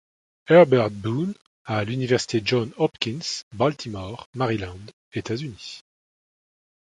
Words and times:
Herbert 0.47 0.89
Boone, 0.99 1.35
à 1.65 1.83
l'Université 1.83 2.41
Johns-Hopkins, 2.43 3.43
Baltimore, 3.53 4.27
Maryland, 4.33 4.79
États-Unis. 5.13 5.83